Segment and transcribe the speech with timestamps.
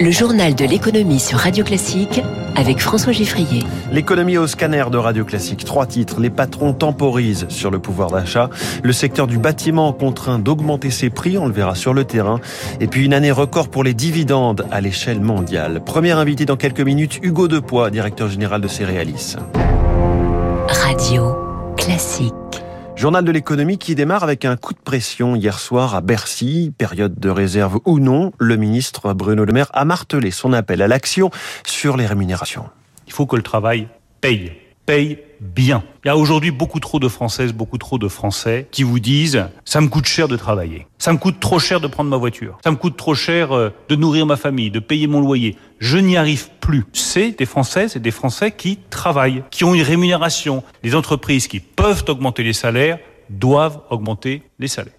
[0.00, 2.20] Le journal de l'économie sur Radio Classique
[2.54, 3.64] avec François Giffrier.
[3.90, 5.64] L'économie au scanner de Radio Classique.
[5.64, 6.20] Trois titres.
[6.20, 8.48] Les patrons temporisent sur le pouvoir d'achat.
[8.84, 11.36] Le secteur du bâtiment contraint d'augmenter ses prix.
[11.36, 12.38] On le verra sur le terrain.
[12.78, 15.82] Et puis une année record pour les dividendes à l'échelle mondiale.
[15.84, 19.34] Premier invité dans quelques minutes, Hugo Depoix, directeur général de Céréalis.
[20.68, 21.34] Radio
[21.76, 22.34] Classique.
[22.98, 27.14] Journal de l'économie qui démarre avec un coup de pression hier soir à Bercy, période
[27.16, 28.32] de réserve ou non.
[28.38, 31.30] Le ministre Bruno Le Maire a martelé son appel à l'action
[31.64, 32.64] sur les rémunérations.
[33.06, 33.86] Il faut que le travail
[34.20, 34.50] paye,
[34.88, 35.84] paye bien.
[36.02, 39.44] Il y a aujourd'hui beaucoup trop de Françaises, beaucoup trop de Français qui vous disent
[39.66, 42.56] ça me coûte cher de travailler, ça me coûte trop cher de prendre ma voiture,
[42.64, 45.56] ça me coûte trop cher euh, de nourrir ma famille, de payer mon loyer.
[45.78, 46.86] Je n'y arrive plus.
[46.94, 50.62] C'est des Françaises et des Français qui travaillent, qui ont une rémunération.
[50.82, 54.97] Les entreprises qui peuvent augmenter les salaires doivent augmenter les salaires.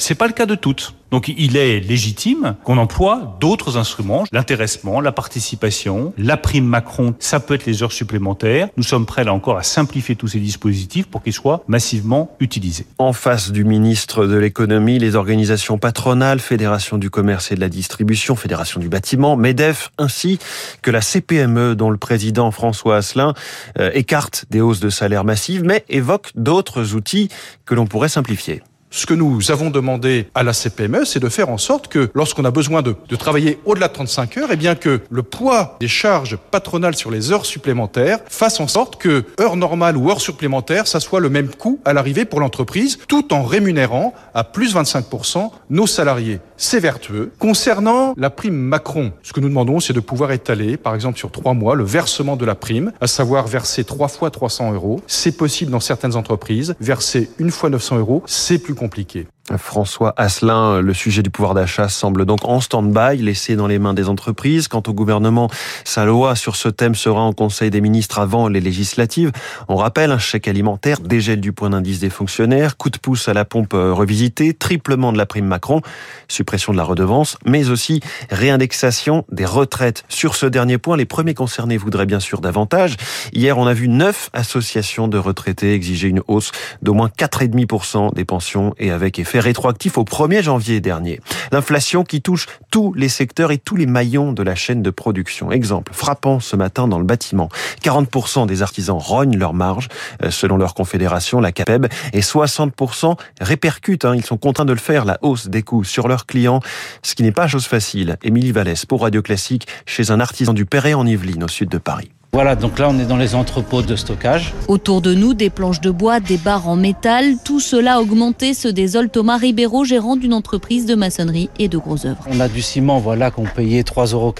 [0.00, 0.94] C'est pas le cas de toutes.
[1.10, 7.38] Donc il est légitime qu'on emploie d'autres instruments, l'intéressement, la participation, la prime Macron, ça
[7.38, 8.68] peut être les heures supplémentaires.
[8.78, 12.86] Nous sommes prêts là encore à simplifier tous ces dispositifs pour qu'ils soient massivement utilisés.
[12.96, 17.68] En face du ministre de l'économie, les organisations patronales, Fédération du commerce et de la
[17.68, 20.38] distribution, Fédération du bâtiment, MEDEF, ainsi
[20.80, 23.34] que la CPME dont le président François Asselin
[23.78, 27.28] euh, écarte des hausses de salaire massives mais évoque d'autres outils
[27.66, 28.62] que l'on pourrait simplifier.
[28.92, 32.44] Ce que nous avons demandé à la CPME, c'est de faire en sorte que lorsqu'on
[32.44, 36.36] a besoin de, travailler au-delà de 35 heures, eh bien que le poids des charges
[36.50, 40.98] patronales sur les heures supplémentaires fasse en sorte que heures normales ou heures supplémentaires, ça
[40.98, 45.86] soit le même coût à l'arrivée pour l'entreprise, tout en rémunérant à plus 25% nos
[45.86, 46.40] salariés.
[46.56, 47.30] C'est vertueux.
[47.38, 51.30] Concernant la prime Macron, ce que nous demandons, c'est de pouvoir étaler, par exemple sur
[51.30, 55.00] trois mois, le versement de la prime, à savoir verser trois fois 300 euros.
[55.06, 56.74] C'est possible dans certaines entreprises.
[56.80, 59.28] Verser une fois 900 euros, c'est plus compliqué.
[59.58, 63.94] François Asselin, le sujet du pouvoir d'achat semble donc en stand-by, laissé dans les mains
[63.94, 64.68] des entreprises.
[64.68, 65.50] Quant au gouvernement,
[65.84, 69.32] sa loi sur ce thème sera en Conseil des ministres avant les législatives.
[69.68, 73.34] On rappelle un chèque alimentaire, dégel du point d'indice des fonctionnaires, coup de pouce à
[73.34, 75.80] la pompe revisité, triplement de la prime Macron,
[76.28, 78.00] suppression de la redevance, mais aussi
[78.30, 80.04] réindexation des retraites.
[80.08, 82.96] Sur ce dernier point, les premiers concernés voudraient bien sûr davantage.
[83.32, 86.52] Hier, on a vu neuf associations de retraités exiger une hausse
[86.82, 91.20] d'au moins 4,5% des pensions et avec effet rétroactif au 1er janvier dernier.
[91.52, 95.50] L'inflation qui touche tous les secteurs et tous les maillons de la chaîne de production.
[95.50, 97.48] Exemple frappant ce matin dans le bâtiment.
[97.82, 99.88] 40% des artisans rognent leur marge,
[100.22, 104.78] euh, selon leur confédération, la CAPEB, et 60% répercutent, hein, ils sont contraints de le
[104.78, 106.60] faire, la hausse des coûts sur leurs clients,
[107.02, 108.16] ce qui n'est pas chose facile.
[108.22, 111.78] Émilie Vallès pour Radio Classique, chez un artisan du Perret en Yvelines, au sud de
[111.78, 112.10] Paris.
[112.32, 114.54] Voilà, donc là on est dans les entrepôts de stockage.
[114.68, 118.54] Autour de nous, des planches de bois, des barres en métal, tout cela a augmenté,
[118.54, 122.22] se désole Thomas Ribeiro, gérant d'une entreprise de maçonnerie et de gros œuvres.
[122.30, 124.32] On a du ciment, voilà, qu'on payait 3,80 euros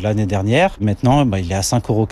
[0.00, 0.76] l'année dernière.
[0.80, 2.06] Maintenant, bah, il est à 5,80 euros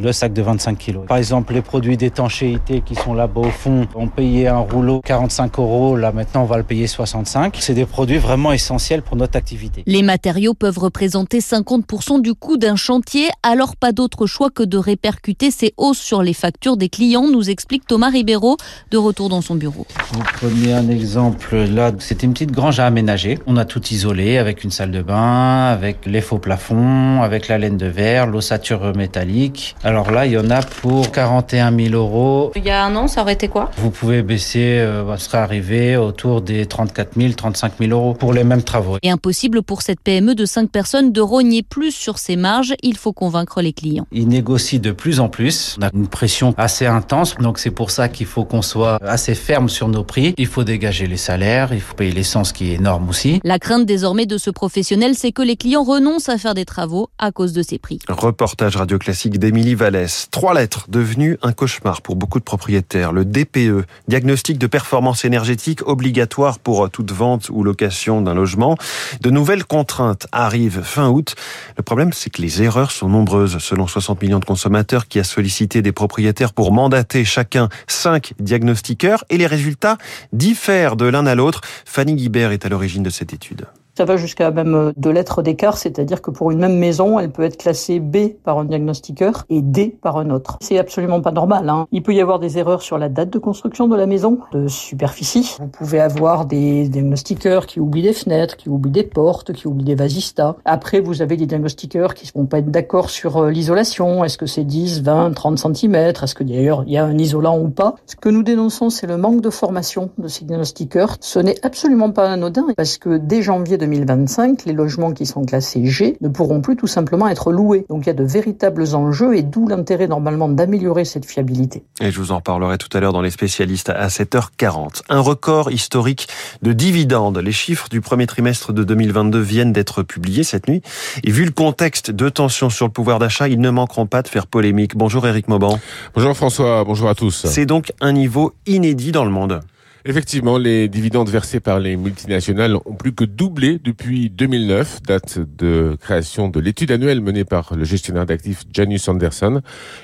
[0.00, 1.04] le sac de 25 kilos.
[1.06, 5.58] Par exemple, les produits d'étanchéité qui sont là-bas au fond, on payait un rouleau 45
[5.58, 7.58] euros, là maintenant on va le payer 65.
[7.60, 9.82] C'est des produits vraiment essentiels pour notre activité.
[9.86, 14.78] Les matériaux peuvent représenter 50% du coût d'un chantier, alors pas d'autre choix que de
[14.78, 18.56] répercuter ces hausses sur les factures des clients, nous explique Thomas Ribeiro,
[18.90, 19.86] de retour dans son bureau.
[20.12, 23.38] Vous prenez un exemple, là, c'était une petite grange à aménager.
[23.46, 27.58] On a tout isolé avec une salle de bain, avec les faux plafonds, avec la
[27.58, 29.76] laine de verre, l'ossature métallique.
[29.82, 32.52] Alors là, il y en a pour 41 000 euros.
[32.56, 33.70] Il y a un an, ça aurait été quoi?
[33.78, 38.44] Vous pouvez baisser, euh, serait arrivé autour des 34 000, 35 000 euros pour les
[38.44, 38.98] mêmes travaux.
[39.02, 42.74] Et impossible pour cette PME de 5 personnes de rogner plus sur ses marges.
[42.82, 44.06] Il faut convaincre les clients.
[44.12, 45.76] Il négocie de plus en plus.
[45.80, 49.34] On a une pression assez intense, donc c'est pour ça qu'il faut qu'on soit assez
[49.34, 50.34] ferme sur nos prix.
[50.36, 53.40] Il faut dégager les salaires, il faut payer l'essence qui est énorme aussi.
[53.44, 57.08] La crainte désormais de ce professionnel, c'est que les clients renoncent à faire des travaux
[57.18, 57.98] à cause de ces prix.
[58.08, 60.28] Reportage radio classique d'Émilie Vallès.
[60.30, 63.12] Trois lettres devenues un cauchemar pour beaucoup de propriétaires.
[63.12, 68.76] Le DPE, diagnostic de performance énergétique obligatoire pour toute vente ou location d'un logement.
[69.22, 71.36] De nouvelles contraintes arrivent fin août.
[71.78, 73.56] Le problème, c'est que les erreurs sont nombreuses.
[73.60, 79.24] Selon 60 millions de consommateurs qui a sollicité des propriétaires pour mandater chacun cinq diagnostiqueurs
[79.30, 79.98] et les résultats
[80.32, 81.60] diffèrent de l'un à l'autre.
[81.84, 83.66] Fanny Guibert est à l'origine de cette étude.
[83.96, 87.44] Ça va jusqu'à même deux lettres d'écart, c'est-à-dire que pour une même maison, elle peut
[87.44, 90.58] être classée B par un diagnostiqueur et D par un autre.
[90.60, 91.70] C'est absolument pas normal.
[91.70, 91.86] Hein.
[91.92, 94.68] Il peut y avoir des erreurs sur la date de construction de la maison, de
[94.68, 95.56] superficie.
[95.58, 99.86] Vous pouvez avoir des diagnostiqueurs qui oublient des fenêtres, qui oublient des portes, qui oublient
[99.86, 100.56] des vasistas.
[100.66, 104.24] Après, vous avez des diagnostiqueurs qui ne vont pas être d'accord sur euh, l'isolation.
[104.24, 107.58] Est-ce que c'est 10, 20, 30 cm Est-ce que d'ailleurs il y a un isolant
[107.58, 107.94] ou pas?
[108.04, 111.16] Ce que nous dénonçons, c'est le manque de formation de ces diagnostiqueurs.
[111.20, 115.86] Ce n'est absolument pas anodin parce que dès janvier 2025, les logements qui sont classés
[115.86, 117.86] G ne pourront plus tout simplement être loués.
[117.88, 121.84] Donc il y a de véritables enjeux et d'où l'intérêt normalement d'améliorer cette fiabilité.
[122.00, 125.02] Et je vous en reparlerai tout à l'heure dans les spécialistes à 7h40.
[125.08, 126.26] Un record historique
[126.62, 127.38] de dividendes.
[127.38, 130.82] Les chiffres du premier trimestre de 2022 viennent d'être publiés cette nuit.
[131.22, 134.28] Et vu le contexte de tension sur le pouvoir d'achat, ils ne manqueront pas de
[134.28, 134.96] faire polémique.
[134.96, 135.78] Bonjour Eric Mauban.
[136.14, 137.46] Bonjour François, bonjour à tous.
[137.46, 139.60] C'est donc un niveau inédit dans le monde.
[140.08, 145.96] Effectivement, les dividendes versés par les multinationales ont plus que doublé depuis 2009, date de
[146.00, 149.62] création de l'étude annuelle menée par le gestionnaire d'actifs Janus Anderson.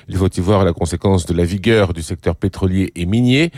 [0.09, 3.53] Il faut y voir la conséquence de la vigueur du secteur pétrolier et minier.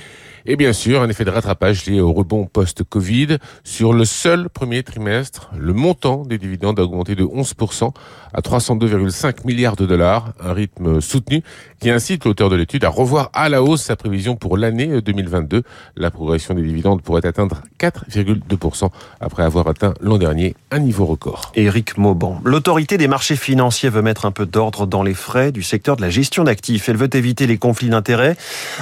[0.45, 3.37] Et bien sûr, un effet de rattrapage lié au rebond post-Covid.
[3.63, 7.91] Sur le seul premier trimestre, le montant des dividendes a augmenté de 11%
[8.31, 11.41] à 302,5 milliards de dollars, un rythme soutenu
[11.79, 15.63] qui incite l'auteur de l'étude à revoir à la hausse sa prévision pour l'année 2022.
[15.95, 18.89] La progression des dividendes pourrait atteindre 4,2%
[19.19, 21.51] après avoir atteint l'an dernier un niveau record.
[21.55, 22.39] Éric Mauban.
[22.43, 26.01] L'autorité des marchés financiers veut mettre un peu d'ordre dans les frais du secteur de
[26.01, 26.89] la gestion d'actifs.
[26.89, 28.37] Elle veut éviter les conflits d'intérêts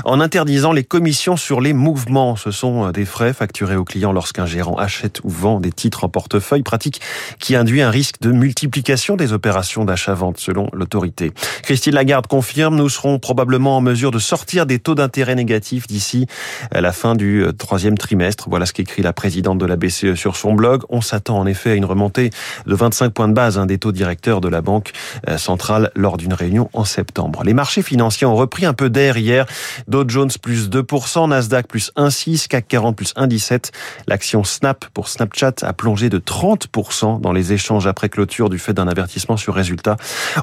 [0.06, 2.36] en interdisant les commissions sur les mouvements.
[2.36, 6.10] Ce sont des frais facturés aux clients lorsqu'un gérant achète ou vend des titres en
[6.10, 7.02] portefeuille, pratique
[7.40, 11.32] qui induit un risque de multiplication des opérations d'achat-vente selon l'autorité.
[11.62, 16.28] Christine Lagarde confirme, nous serons probablement en mesure de sortir des taux d'intérêt négatifs d'ici
[16.72, 18.48] à la fin du troisième trimestre.
[18.50, 20.84] Voilà ce qu'écrit la présidente de la BCE sur son blog.
[20.90, 22.30] On s'attend en effet à une remontée
[22.66, 24.92] de 25 points de base hein, des taux directeurs de la Banque
[25.28, 27.44] euh, centrale lors d'une réunion en septembre.
[27.44, 29.46] Les marchés financiers ont repris un peu d'air hier.
[29.88, 33.72] Dow Jones plus 2%, Nasdaq plus 1,6%, CAC 40 plus 1,17.
[34.08, 38.74] L'action Snap pour Snapchat a plongé de 30% dans les échanges après clôture du fait
[38.74, 39.98] d'un avertissement sur résultat.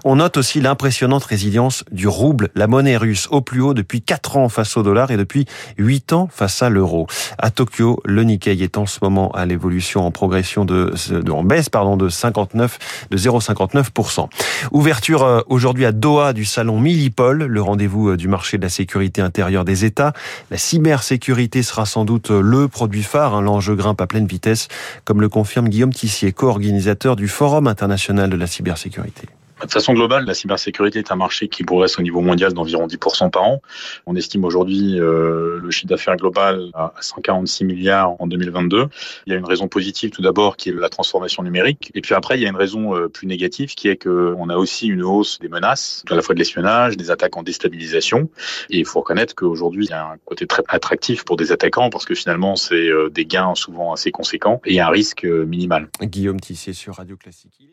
[0.05, 4.37] On note aussi l'impressionnante résilience du rouble, la monnaie russe, au plus haut depuis 4
[4.37, 5.46] ans face au dollar et depuis
[5.79, 6.90] 8 ans face à l'euro.
[7.39, 10.93] À Tokyo, le Nikkei est en ce moment à l'évolution en progression de,
[11.31, 12.79] en baisse de 59
[13.11, 14.29] de 0,59%.
[14.73, 18.69] Ouverture euh, aujourd'hui à Doha du salon Millipol, le rendez-vous euh, du marché de la
[18.69, 20.13] sécurité intérieure des États.
[20.51, 23.35] La cybersécurité sera sans doute euh, le produit phare.
[23.35, 23.43] Hein.
[23.43, 24.69] L'enjeu grimpe à pleine vitesse,
[25.05, 29.29] comme le confirme Guillaume Tissier, co-organisateur du Forum international de la cybersécurité.
[29.62, 33.31] De façon globale, la cybersécurité est un marché qui progresse au niveau mondial d'environ 10%
[33.31, 33.62] par an.
[34.07, 38.87] On estime aujourd'hui euh, le chiffre d'affaires global à 146 milliards en 2022.
[39.27, 41.91] Il y a une raison positive tout d'abord qui est la transformation numérique.
[41.95, 44.57] Et puis après, il y a une raison euh, plus négative qui est qu'on a
[44.57, 48.31] aussi une hausse des menaces, à la fois de l'espionnage, des attaques en déstabilisation.
[48.71, 51.91] Et il faut reconnaître qu'aujourd'hui, il y a un côté très attractif pour des attaquants
[51.91, 55.89] parce que finalement, c'est euh, des gains souvent assez conséquents et un risque minimal.
[56.01, 57.71] Guillaume Tissier sur Radio Classique.